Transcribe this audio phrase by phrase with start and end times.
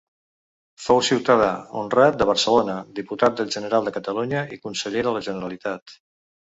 [0.85, 1.49] Fou ciutadà
[1.81, 6.01] honrat de Barcelona, diputat del General de Catalunya i conseller de la Generalitat.